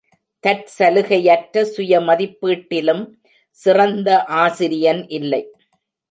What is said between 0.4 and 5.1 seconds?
தற்சலுகையற்ற சுயமதிப்பீட்டிலும் சிறந்த ஆசிரியன்